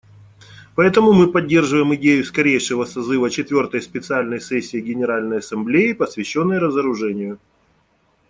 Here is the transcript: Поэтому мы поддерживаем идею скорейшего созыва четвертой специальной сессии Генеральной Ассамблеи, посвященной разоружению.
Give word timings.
Поэтому 0.75 1.13
мы 1.13 1.31
поддерживаем 1.31 1.93
идею 1.93 2.25
скорейшего 2.25 2.85
созыва 2.85 3.29
четвертой 3.29 3.83
специальной 3.83 4.41
сессии 4.41 4.79
Генеральной 4.81 5.37
Ассамблеи, 5.37 5.93
посвященной 5.93 6.57
разоружению. 6.57 7.37